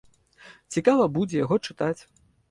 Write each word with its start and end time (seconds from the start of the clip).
Цікава 0.75 1.05
будзе 1.17 1.37
яго 1.45 1.55
чытаць. 1.67 1.99